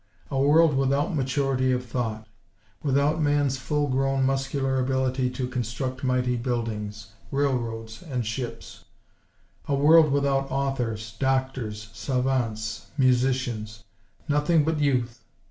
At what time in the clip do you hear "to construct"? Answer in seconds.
5.29-6.03